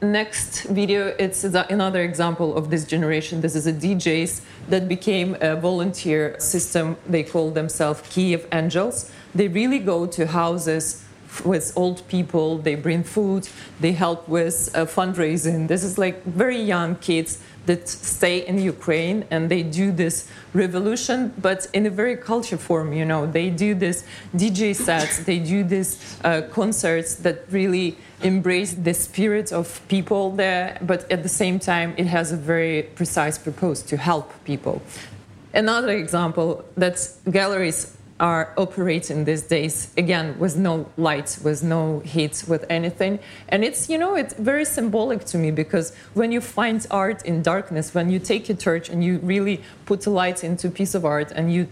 next 0.01 0.63
video, 0.63 1.15
it's 1.19 1.43
another 1.43 2.01
example 2.01 2.57
of 2.57 2.69
this 2.69 2.85
generation. 2.85 3.41
This 3.41 3.55
is 3.55 3.67
a 3.67 3.73
DJs 3.73 4.41
that 4.69 4.87
became 4.87 5.37
a 5.41 5.55
volunteer 5.55 6.39
system. 6.39 6.97
They 7.07 7.23
call 7.23 7.51
themselves 7.51 8.01
Kiev 8.09 8.47
Angels. 8.51 9.11
They 9.35 9.47
really 9.47 9.79
go 9.79 10.07
to 10.07 10.27
houses 10.27 11.05
with 11.45 11.71
old 11.75 12.05
people. 12.07 12.57
They 12.57 12.75
bring 12.75 13.03
food. 13.03 13.47
They 13.79 13.93
help 13.93 14.27
with 14.27 14.69
uh, 14.73 14.85
fundraising. 14.85 15.67
This 15.67 15.83
is 15.83 15.97
like 15.97 16.23
very 16.25 16.61
young 16.61 16.95
kids 16.95 17.39
that 17.67 17.87
stay 17.87 18.45
in 18.45 18.57
Ukraine 18.57 19.23
and 19.29 19.49
they 19.49 19.61
do 19.61 19.91
this 19.91 20.27
revolution, 20.53 21.31
but 21.37 21.67
in 21.73 21.85
a 21.85 21.89
very 21.89 22.17
culture 22.17 22.57
form. 22.57 22.91
You 22.91 23.05
know, 23.05 23.25
they 23.27 23.49
do 23.49 23.75
this 23.75 24.03
DJ 24.35 24.75
sets, 24.75 25.19
they 25.19 25.37
do 25.39 25.63
these 25.63 26.17
uh, 26.23 26.41
concerts 26.51 27.15
that 27.15 27.45
really 27.51 27.97
embrace 28.23 28.73
the 28.73 28.93
spirit 28.93 29.51
of 29.51 29.81
people 29.87 30.31
there, 30.31 30.77
but 30.81 31.09
at 31.11 31.23
the 31.23 31.29
same 31.29 31.59
time, 31.59 31.93
it 31.97 32.07
has 32.07 32.31
a 32.31 32.37
very 32.37 32.83
precise 32.83 33.37
purpose 33.37 33.81
to 33.83 33.97
help 33.97 34.31
people. 34.43 34.81
Another 35.53 35.91
example 35.91 36.63
that 36.77 37.07
galleries 37.29 37.97
are 38.21 38.53
operating 38.55 39.25
these 39.25 39.41
days 39.41 39.91
again 39.97 40.37
with 40.37 40.55
no 40.55 40.85
light 40.95 41.39
with 41.43 41.63
no 41.63 41.99
heat 42.01 42.43
with 42.47 42.63
anything 42.69 43.17
and 43.49 43.63
it's 43.63 43.89
you 43.89 43.97
know 43.97 44.15
it's 44.15 44.35
very 44.35 44.63
symbolic 44.63 45.25
to 45.25 45.39
me 45.39 45.49
because 45.49 45.91
when 46.13 46.31
you 46.31 46.39
find 46.39 46.85
art 46.91 47.25
in 47.25 47.41
darkness 47.41 47.95
when 47.95 48.11
you 48.11 48.19
take 48.19 48.47
a 48.47 48.53
torch 48.53 48.89
and 48.89 49.03
you 49.03 49.17
really 49.23 49.59
put 49.87 50.05
a 50.05 50.09
light 50.11 50.43
into 50.43 50.67
a 50.67 50.71
piece 50.71 50.93
of 50.93 51.03
art 51.03 51.31
and 51.31 51.51
you 51.51 51.67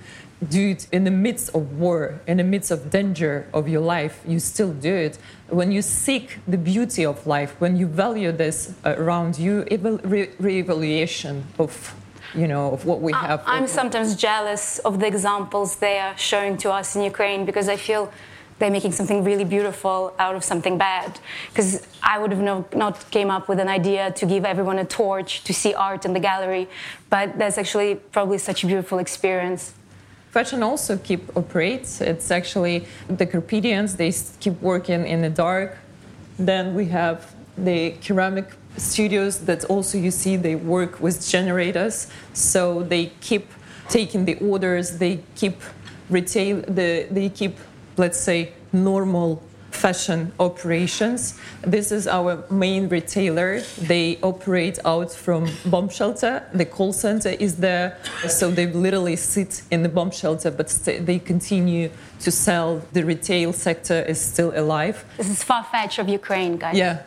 do 0.48 0.69
it 0.69 0.88
in 0.91 1.03
the 1.03 1.12
midst 1.12 1.53
of 1.53 1.79
war 1.79 2.19
in 2.27 2.38
the 2.38 2.43
midst 2.43 2.72
of 2.72 2.89
danger 2.89 3.46
of 3.53 3.67
your 3.67 3.81
life 3.81 4.22
you 4.25 4.39
still 4.39 4.72
do 4.72 4.93
it 4.93 5.17
when 5.50 5.72
you 5.72 5.81
seek 5.81 6.39
the 6.48 6.58
beauty 6.58 7.05
of 7.05 7.27
life 7.27 7.55
when 7.60 7.75
you 7.75 7.86
value 7.86 8.31
this 8.31 8.74
uh, 8.86 8.96
around 8.98 9.38
you 9.38 9.65
re- 10.03 10.29
re-evaluation 10.39 11.43
of 11.58 11.93
you 12.36 12.48
know, 12.48 12.72
of 12.72 12.86
what 12.86 13.01
we 13.01 13.12
have. 13.13 13.41
I'm 13.46 13.67
sometimes 13.67 14.15
jealous 14.15 14.79
of 14.79 15.00
the 15.00 15.08
examples 15.08 15.77
they 15.77 16.00
are 16.00 16.17
showing 16.17 16.58
to 16.58 16.72
us 16.72 16.96
in 16.96 17.03
Ukraine 17.03 17.46
because 17.46 17.67
I 17.67 17.75
feel 17.75 18.12
they're 18.60 18.69
making 18.69 18.91
something 18.91 19.24
really 19.24 19.46
beautiful 19.46 20.13
out 20.19 20.36
of 20.36 20.43
something 20.43 20.77
bad. 20.77 21.19
Because 21.50 21.88
I 22.03 22.19
would 22.19 22.31
have 22.31 22.41
no, 22.41 22.65
not 22.75 23.10
came 23.10 23.31
up 23.31 23.48
with 23.48 23.60
an 23.60 23.69
idea 23.69 24.12
to 24.12 24.25
give 24.25 24.46
everyone 24.46 24.79
a 24.79 24.86
torch 24.86 25.43
to 25.46 25.53
see 25.53 25.74
art 25.74 26.05
in 26.05 26.13
the 26.13 26.19
gallery, 26.19 26.67
but 27.10 27.38
that's 27.38 27.58
actually 27.58 27.96
probably 27.96 28.38
such 28.38 28.63
a 28.63 28.67
beautiful 28.67 29.00
experience. 29.00 29.74
Fashion 30.32 30.62
also 30.62 30.98
keep 30.98 31.36
operates. 31.36 32.02
It's 32.02 32.30
actually 32.30 32.86
the 33.08 33.26
Carpathians. 33.26 33.96
They 33.96 34.14
keep 34.40 34.62
working 34.62 35.08
in 35.08 35.22
the 35.22 35.30
dark. 35.30 35.78
Then 36.38 36.76
we 36.76 36.86
have 36.86 37.34
the 37.58 37.96
ceramic 38.02 38.46
studios 38.78 39.40
that 39.46 39.66
also 39.66 39.98
you 39.98 40.12
see 40.12 40.36
they 40.36 40.56
work 40.56 41.00
with 41.02 41.28
generators 41.28 42.08
so 42.34 42.84
they 42.84 43.08
keep 43.20 43.52
taking 43.90 44.26
the 44.26 44.36
orders 44.36 44.98
they 45.00 45.20
keep 45.36 45.62
retail 46.10 46.62
the, 46.62 47.08
they 47.12 47.30
keep 47.30 47.58
let's 47.98 48.20
say 48.20 48.54
normal 48.72 49.44
fashion 49.72 50.32
operations. 50.40 51.40
This 51.62 51.92
is 51.92 52.08
our 52.08 52.44
main 52.50 52.90
retailer. 52.90 53.62
They 53.78 54.18
operate 54.22 54.80
out 54.86 55.12
from 55.12 55.50
bomb 55.66 55.90
shelter. 55.90 56.44
The 56.54 56.66
call 56.66 56.94
center 56.94 57.30
is 57.30 57.58
there, 57.58 57.98
so 58.28 58.52
they 58.52 58.68
literally 58.68 59.16
sit 59.16 59.64
in 59.72 59.84
the 59.84 59.90
bomb 59.90 60.12
shelter, 60.12 60.52
but 60.52 60.70
st- 60.70 61.06
they 61.06 61.20
continue 61.20 61.90
to 62.22 62.32
sell. 62.32 62.82
The 62.94 63.04
retail 63.04 63.54
sector 63.54 64.02
is 64.02 64.20
still 64.20 64.52
alive. 64.56 65.06
This 65.18 65.30
is 65.30 65.44
far 65.44 65.64
fetched 65.64 66.00
of 66.00 66.10
Ukraine, 66.10 66.58
guys. 66.58 66.76
Yeah. 66.76 67.04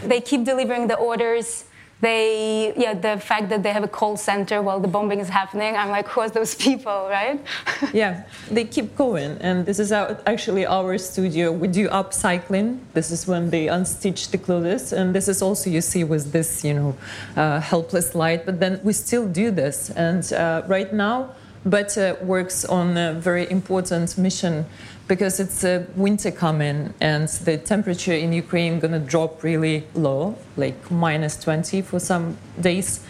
they 0.04 0.20
keep 0.20 0.44
delivering 0.44 0.88
the 0.88 0.96
orders 0.96 1.64
they 2.00 2.72
yeah 2.76 2.94
the 2.94 3.18
fact 3.20 3.48
that 3.48 3.62
they 3.62 3.72
have 3.72 3.84
a 3.84 3.88
call 3.88 4.16
center 4.16 4.62
while 4.62 4.80
the 4.80 4.88
bombing 4.88 5.20
is 5.20 5.28
happening 5.28 5.76
i'm 5.76 5.90
like 5.90 6.08
who 6.08 6.20
are 6.20 6.30
those 6.30 6.54
people 6.54 7.08
right? 7.10 7.40
Yeah 7.92 8.24
they 8.50 8.64
keep 8.64 8.96
going 8.96 9.38
and 9.40 9.66
this 9.66 9.78
is 9.78 9.92
our, 9.92 10.18
actually 10.26 10.66
our 10.66 10.98
studio. 10.98 11.52
We 11.52 11.68
do 11.68 11.88
upcycling. 11.88 12.78
This 12.94 13.10
is 13.10 13.26
when 13.26 13.50
they 13.50 13.66
unstitch 13.66 14.30
the 14.30 14.38
clothes 14.38 14.92
and 14.92 15.14
this 15.14 15.28
is 15.28 15.42
also 15.42 15.70
you 15.70 15.80
see 15.80 16.04
with 16.04 16.32
this 16.32 16.64
you 16.64 16.74
know 16.74 16.96
uh, 17.36 17.60
helpless 17.60 18.14
light 18.14 18.46
but 18.46 18.60
then 18.60 18.80
we 18.82 18.92
still 18.92 19.26
do 19.28 19.50
this. 19.50 19.90
And 19.90 20.32
uh, 20.32 20.62
right 20.66 20.92
now 20.92 21.30
uh, 21.66 22.14
works 22.22 22.64
on 22.64 22.96
a 22.96 23.12
very 23.12 23.50
important 23.50 24.16
mission 24.16 24.64
because 25.10 25.40
it's 25.40 25.64
a 25.64 25.84
winter 25.96 26.30
coming 26.30 26.94
and 27.00 27.26
the 27.44 27.58
temperature 27.58 28.12
in 28.12 28.32
Ukraine 28.32 28.78
going 28.78 28.92
to 28.92 29.00
drop 29.00 29.42
really 29.42 29.84
low, 29.92 30.36
like 30.56 30.88
minus 30.88 31.34
20 31.42 31.82
for 31.82 31.98
some 31.98 32.38
days. 32.60 33.00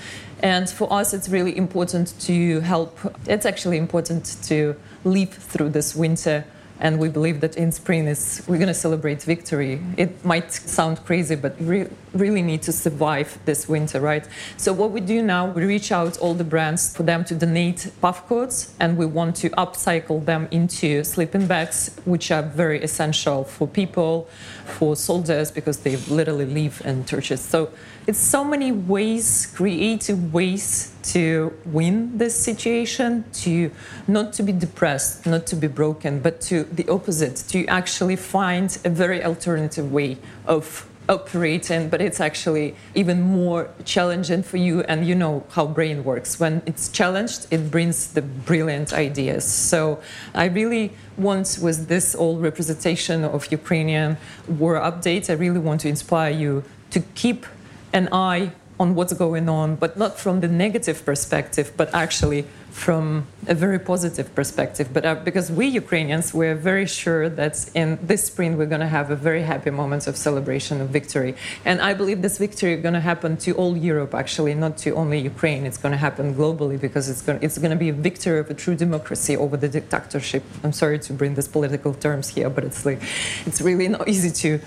And 0.42 0.66
for 0.70 0.90
us, 0.90 1.12
it's 1.12 1.28
really 1.28 1.54
important 1.54 2.18
to 2.20 2.60
help. 2.60 2.98
It's 3.26 3.44
actually 3.44 3.76
important 3.76 4.38
to 4.44 4.76
live 5.04 5.28
through 5.28 5.68
this 5.68 5.94
winter 5.94 6.46
and 6.78 6.98
we 6.98 7.10
believe 7.10 7.42
that 7.42 7.58
in 7.58 7.70
spring 7.70 8.06
is 8.06 8.42
we're 8.48 8.56
going 8.56 8.68
to 8.68 8.82
celebrate 8.86 9.22
victory. 9.22 9.78
It 9.98 10.24
might 10.24 10.50
sound 10.50 11.04
crazy, 11.04 11.34
but 11.34 11.60
we 11.60 11.86
really 12.12 12.42
need 12.42 12.62
to 12.62 12.72
survive 12.72 13.38
this 13.44 13.68
winter, 13.68 14.00
right? 14.00 14.26
So 14.56 14.72
what 14.72 14.90
we 14.90 15.00
do 15.00 15.22
now, 15.22 15.50
we 15.50 15.64
reach 15.64 15.92
out 15.92 16.18
all 16.18 16.34
the 16.34 16.44
brands 16.44 16.94
for 16.96 17.02
them 17.02 17.24
to 17.24 17.34
donate 17.34 17.90
puff 18.00 18.26
coats, 18.26 18.74
and 18.80 18.96
we 18.96 19.06
want 19.06 19.36
to 19.36 19.50
upcycle 19.50 20.24
them 20.24 20.48
into 20.50 21.04
sleeping 21.04 21.46
bags, 21.46 21.96
which 22.04 22.30
are 22.30 22.42
very 22.42 22.82
essential 22.82 23.44
for 23.44 23.68
people, 23.68 24.28
for 24.64 24.96
soldiers, 24.96 25.50
because 25.50 25.78
they 25.78 25.96
literally 25.96 26.46
live 26.46 26.82
in 26.84 27.04
churches. 27.04 27.40
So 27.40 27.70
it's 28.06 28.18
so 28.18 28.44
many 28.44 28.72
ways, 28.72 29.46
creative 29.54 30.34
ways 30.34 30.92
to 31.02 31.56
win 31.64 32.18
this 32.18 32.34
situation, 32.34 33.24
to 33.32 33.70
not 34.08 34.32
to 34.34 34.42
be 34.42 34.52
depressed, 34.52 35.26
not 35.26 35.46
to 35.46 35.56
be 35.56 35.68
broken, 35.68 36.20
but 36.20 36.40
to 36.42 36.64
the 36.64 36.88
opposite, 36.88 37.36
to 37.48 37.66
actually 37.66 38.16
find 38.16 38.78
a 38.84 38.90
very 38.90 39.24
alternative 39.24 39.92
way 39.92 40.18
of 40.46 40.89
operating, 41.10 41.90
but 41.90 42.00
it's 42.00 42.20
actually 42.20 42.74
even 42.94 43.20
more 43.20 43.68
challenging 43.84 44.42
for 44.42 44.56
you. 44.56 44.80
And 44.82 45.06
you 45.06 45.14
know 45.14 45.44
how 45.50 45.66
brain 45.66 46.04
works. 46.04 46.40
When 46.40 46.62
it's 46.64 46.88
challenged, 46.88 47.46
it 47.50 47.70
brings 47.70 48.12
the 48.14 48.22
brilliant 48.22 48.92
ideas. 48.92 49.44
So 49.44 50.00
I 50.34 50.46
really 50.46 50.92
want, 51.18 51.58
with 51.60 51.88
this 51.88 52.14
old 52.14 52.40
representation 52.40 53.24
of 53.24 53.50
Ukrainian 53.52 54.16
war 54.48 54.76
updates, 54.76 55.28
I 55.28 55.34
really 55.34 55.60
want 55.60 55.82
to 55.82 55.88
inspire 55.88 56.30
you 56.30 56.64
to 56.90 57.00
keep 57.14 57.44
an 57.92 58.08
eye 58.12 58.52
on 58.80 58.94
what's 58.94 59.12
going 59.12 59.46
on, 59.48 59.76
but 59.76 59.96
not 59.98 60.18
from 60.18 60.40
the 60.40 60.48
negative 60.48 61.04
perspective, 61.04 61.70
but 61.76 61.94
actually 61.94 62.46
from 62.70 63.26
a 63.46 63.54
very 63.54 63.78
positive 63.78 64.34
perspective. 64.34 64.88
But 64.92 65.04
uh, 65.04 65.16
because 65.16 65.50
we 65.50 65.66
Ukrainians, 65.66 66.32
we're 66.32 66.54
very 66.54 66.86
sure 66.86 67.28
that 67.28 67.68
in 67.74 67.98
this 68.02 68.24
spring 68.24 68.56
we're 68.56 68.72
going 68.74 68.80
to 68.80 68.94
have 68.98 69.10
a 69.10 69.16
very 69.16 69.42
happy 69.42 69.70
moment 69.70 70.06
of 70.06 70.16
celebration 70.16 70.80
of 70.80 70.88
victory. 70.88 71.34
And 71.64 71.80
I 71.80 71.92
believe 71.94 72.22
this 72.22 72.38
victory 72.38 72.74
is 72.74 72.82
going 72.82 72.94
to 72.94 73.00
happen 73.00 73.36
to 73.38 73.52
all 73.52 73.76
Europe, 73.76 74.14
actually, 74.14 74.54
not 74.54 74.78
to 74.78 74.94
only 74.94 75.18
Ukraine. 75.18 75.66
It's 75.66 75.76
going 75.76 75.92
to 75.92 75.98
happen 75.98 76.34
globally 76.34 76.80
because 76.80 77.10
it's 77.10 77.22
going, 77.22 77.40
it's 77.42 77.58
going 77.58 77.72
to 77.72 77.76
be 77.76 77.90
a 77.90 77.98
victory 78.08 78.38
of 78.38 78.48
a 78.50 78.54
true 78.54 78.76
democracy 78.76 79.36
over 79.36 79.56
the 79.56 79.68
dictatorship. 79.68 80.42
I'm 80.64 80.72
sorry 80.72 80.98
to 81.00 81.12
bring 81.12 81.34
these 81.34 81.48
political 81.48 81.92
terms 81.92 82.28
here, 82.28 82.48
but 82.48 82.64
it's 82.64 82.86
like 82.86 83.02
it's 83.46 83.60
really 83.60 83.88
not 83.88 84.08
easy 84.08 84.30
to 84.30 84.60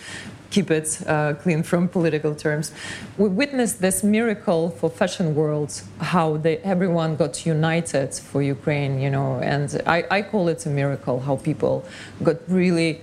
keep 0.53 0.69
it 0.69 1.01
uh, 1.07 1.33
clean 1.33 1.63
from 1.63 1.88
political 1.88 2.36
terms. 2.36 2.72
We 3.17 3.27
witnessed 3.27 3.81
this 3.81 4.03
miracle 4.03 4.69
for 4.69 4.89
fashion 4.89 5.36
world, 5.36 5.81
how 6.00 6.38
they, 6.38 6.57
everyone 6.60 7.15
got 7.15 7.45
united 7.45 8.13
for 8.13 8.41
Ukraine, 8.41 9.00
you 9.00 9.10
know, 9.10 9.39
and 9.39 9.81
I, 9.88 10.05
I 10.12 10.22
call 10.22 10.48
it 10.48 10.65
a 10.65 10.69
miracle 10.69 11.19
how 11.22 11.38
people 11.38 11.83
got 12.22 12.38
really 12.48 13.01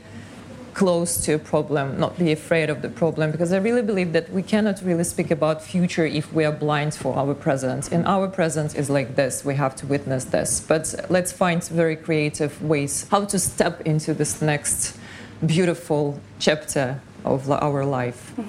close 0.72 1.24
to 1.24 1.32
a 1.34 1.38
problem, 1.38 1.98
not 1.98 2.16
be 2.16 2.30
afraid 2.30 2.70
of 2.70 2.80
the 2.80 2.88
problem, 2.88 3.32
because 3.32 3.52
I 3.52 3.58
really 3.58 3.82
believe 3.82 4.12
that 4.12 4.30
we 4.30 4.42
cannot 4.42 4.80
really 4.82 5.04
speak 5.04 5.30
about 5.30 5.60
future 5.60 6.06
if 6.06 6.32
we 6.32 6.44
are 6.44 6.52
blind 6.52 6.94
for 6.94 7.16
our 7.18 7.34
present. 7.34 7.90
And 7.92 8.06
our 8.06 8.28
present 8.28 8.76
is 8.76 8.88
like 8.88 9.16
this, 9.16 9.44
we 9.44 9.56
have 9.56 9.74
to 9.76 9.86
witness 9.86 10.24
this. 10.26 10.60
But 10.60 10.94
let's 11.10 11.32
find 11.32 11.62
very 11.64 11.96
creative 11.96 12.62
ways 12.62 13.06
how 13.10 13.24
to 13.24 13.38
step 13.38 13.80
into 13.82 14.14
this 14.14 14.40
next 14.40 14.96
beautiful 15.44 16.20
chapter 16.38 17.00
of 17.24 17.50
our 17.50 17.84
life. 17.84 18.32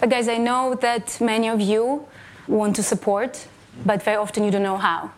But 0.00 0.10
guys, 0.10 0.28
I 0.28 0.36
know 0.36 0.74
that 0.80 1.20
many 1.20 1.48
of 1.48 1.60
you 1.60 2.04
want 2.48 2.74
to 2.76 2.82
support, 2.82 3.46
but 3.86 4.02
very 4.02 4.16
often 4.16 4.42
you 4.42 4.50
don't 4.50 4.62
know 4.62 4.78
how. 4.78 5.10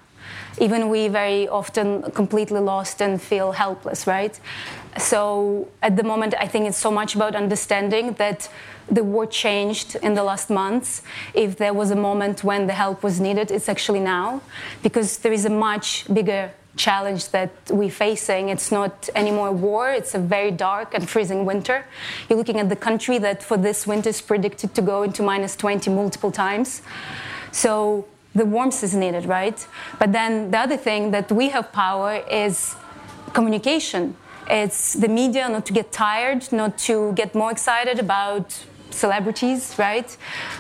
Even 0.59 0.89
we 0.89 1.09
very 1.09 1.49
often 1.49 2.03
completely 2.13 2.61
lost 2.61 3.01
and 3.01 3.21
feel 3.21 3.53
helpless, 3.53 4.07
right? 4.07 4.39
So 4.99 5.69
at 5.83 5.97
the 5.97 6.03
moment, 6.03 6.35
I 6.39 6.47
think 6.47 6.69
it's 6.69 6.79
so 6.79 6.91
much 6.91 7.15
about 7.15 7.35
understanding 7.35 8.13
that 8.15 8.49
the 8.91 9.03
world 9.03 9.31
changed 9.31 9.97
in 9.97 10.15
the 10.15 10.23
last 10.23 10.51
months. 10.51 11.03
If 11.33 11.57
there 11.57 11.73
was 11.73 11.91
a 11.91 11.97
moment 11.97 12.45
when 12.45 12.67
the 12.67 12.75
help 12.75 13.03
was 13.03 13.21
needed, 13.21 13.51
it's 13.51 13.69
actually 13.69 14.01
now, 14.01 14.43
because 14.83 15.19
there 15.19 15.33
is 15.33 15.45
a 15.45 15.51
much 15.51 16.07
bigger 16.13 16.53
challenge 16.77 17.29
that 17.31 17.51
we're 17.71 17.91
facing. 17.91 18.49
It's 18.49 18.73
not 18.73 19.09
anymore 19.15 19.53
war, 19.53 19.91
it's 19.91 20.15
a 20.15 20.19
very 20.19 20.51
dark 20.51 20.95
and 20.95 21.09
freezing 21.09 21.45
winter. 21.45 21.87
You're 22.29 22.39
looking 22.39 22.59
at 22.61 22.69
the 22.69 22.77
country 22.77 23.19
that 23.19 23.43
for 23.43 23.57
this 23.57 23.87
winter 23.87 24.11
is 24.11 24.21
predicted 24.21 24.75
to 24.75 24.83
go 24.83 25.03
into 25.03 25.23
minus 25.23 25.57
20 25.57 25.91
multiple 25.91 26.31
times. 26.31 26.83
So 27.53 28.07
the 28.35 28.45
warmth 28.45 28.83
is 28.83 28.95
needed, 28.95 29.27
right? 29.27 29.67
But 29.99 30.13
then 30.13 30.51
the 30.51 30.59
other 30.59 30.77
thing 30.77 31.13
that 31.13 31.31
we 31.31 31.51
have 31.51 31.73
power 31.73 32.23
is 32.31 32.75
communication. 33.33 34.17
It's 34.51 34.95
the 34.95 35.09
media 35.09 35.49
not 35.49 35.65
to 35.67 35.73
get 35.73 35.93
tired, 35.93 36.53
not 36.53 36.77
to 36.79 37.13
get 37.13 37.35
more 37.35 37.51
excited 37.51 37.99
about 37.99 38.65
celebrities, 38.91 39.75
right? 39.79 40.17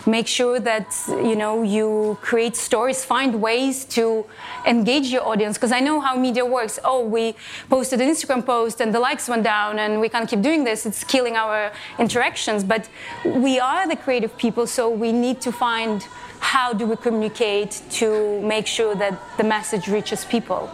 Make 0.07 0.27
sure 0.27 0.59
that 0.61 0.89
you 1.09 1.37
know 1.37 1.63
you 1.63 2.19
create 2.21 2.57
stories, 2.57 3.05
find 3.05 3.41
ways 3.41 3.85
to 3.97 4.27
engage 4.67 5.07
your 5.09 5.27
audience. 5.27 5.57
Because 5.57 5.73
I 5.73 5.81
know 5.81 6.01
how 6.01 6.17
media 6.17 6.45
works. 6.45 6.79
Oh, 6.85 7.05
we 7.05 7.35
posted 7.69 8.01
an 8.01 8.09
Instagram 8.09 8.45
post 8.45 8.81
and 8.81 8.95
the 8.95 9.01
likes 9.01 9.29
went 9.29 9.45
down, 9.45 9.79
and 9.79 10.01
we 10.01 10.09
can't 10.09 10.29
keep 10.29 10.43
doing 10.43 10.65
this. 10.65 10.87
It's 10.87 11.05
killing 11.05 11.37
our 11.37 11.73
interactions. 11.99 12.65
But 12.65 12.89
we 13.25 13.61
are 13.61 13.89
the 13.89 13.97
creative 13.97 14.37
people, 14.37 14.67
so 14.67 14.91
we 14.91 15.13
need 15.13 15.41
to 15.43 15.53
find 15.53 16.07
how 16.41 16.75
do 16.75 16.87
we 16.87 16.95
communicate 16.97 17.81
to 17.91 18.41
make 18.43 18.67
sure 18.67 18.95
that 18.95 19.19
the 19.39 19.45
message 19.45 19.89
reaches 19.89 20.27
people? 20.27 20.71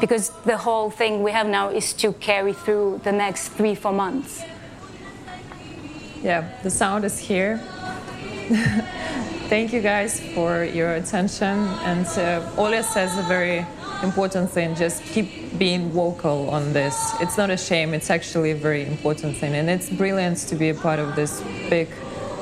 Because 0.00 0.30
the 0.44 0.56
whole 0.56 0.90
thing 0.90 1.22
we 1.22 1.30
have 1.30 1.46
now 1.46 1.68
is 1.68 1.92
to 1.94 2.12
carry 2.14 2.52
through 2.52 3.00
the 3.04 3.12
next 3.12 3.48
three, 3.50 3.76
four 3.76 3.92
months. 3.92 4.42
Yeah, 6.22 6.48
the 6.62 6.70
sound 6.70 7.04
is 7.04 7.18
here. 7.18 7.58
Thank 9.48 9.72
you 9.72 9.82
guys 9.82 10.20
for 10.34 10.64
your 10.64 10.94
attention. 10.94 11.58
And 11.84 12.06
uh, 12.06 12.82
says 12.82 13.18
a 13.18 13.22
very 13.22 13.66
important 14.02 14.50
thing 14.50 14.74
just 14.74 15.02
keep 15.02 15.58
being 15.58 15.90
vocal 15.90 16.48
on 16.50 16.72
this. 16.72 17.12
It's 17.20 17.36
not 17.36 17.50
a 17.50 17.56
shame, 17.56 17.92
it's 17.92 18.10
actually 18.10 18.52
a 18.52 18.54
very 18.54 18.86
important 18.86 19.36
thing. 19.36 19.54
And 19.54 19.68
it's 19.68 19.90
brilliant 19.90 20.38
to 20.48 20.54
be 20.54 20.70
a 20.70 20.74
part 20.74 20.98
of 20.98 21.16
this 21.16 21.40
big 21.68 21.88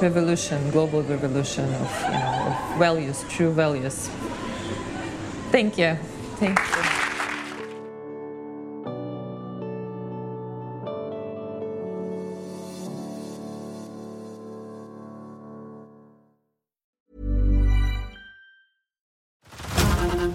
revolution, 0.01 0.71
global 0.71 1.03
revolution 1.03 1.65
of, 1.75 2.03
you 2.05 2.19
know, 2.19 2.73
of 2.73 2.79
values, 2.79 3.25
true 3.29 3.53
values. 3.53 4.09
Thank 5.51 5.79
you. 5.79 5.97
Thank 6.39 6.59
you. 6.59 7.00